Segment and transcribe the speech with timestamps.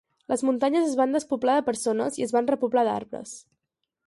[0.31, 3.41] Les muntanyes es van despoblar de persones i es van repoblar d’arbres.